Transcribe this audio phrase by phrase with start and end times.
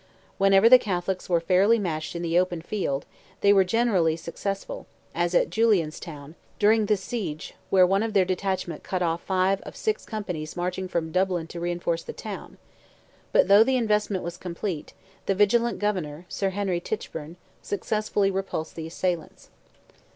[0.39, 3.05] Whenever the Catholics were fairly matched in the open field,
[3.41, 8.81] they were generally successful, as at Julianstown, during this siege, where one of their detachments
[8.83, 12.57] cut off five out of six companies marching from Dublin to reinforce the town;
[13.31, 14.93] but though the investment was complete,
[15.27, 19.51] the vigilant governor, Sir Henry Tichburne, successfully repulsed the assailants.